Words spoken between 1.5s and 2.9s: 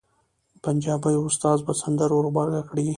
به سندره ور غبرګه کړي.